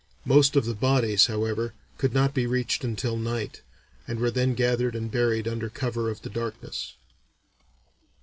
Most 0.25 0.55
of 0.55 0.65
the 0.65 0.73
bodies, 0.73 1.27
however, 1.27 1.75
could 1.99 2.11
not 2.11 2.33
be 2.33 2.47
reached 2.47 2.83
until 2.83 3.17
night, 3.17 3.61
and 4.07 4.19
were 4.19 4.31
then 4.31 4.55
gathered 4.55 4.95
and 4.95 5.11
buried 5.11 5.47
under 5.47 5.69
cover 5.69 6.09
of 6.09 6.23
the 6.23 6.29
darkness." 6.31 6.93